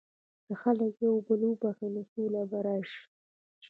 که 0.45 0.53
خلک 0.61 0.93
یو 1.05 1.15
بل 1.27 1.41
وبخښي، 1.49 1.87
نو 1.93 2.01
سوله 2.11 2.41
به 2.49 2.59
راشي. 2.65 3.01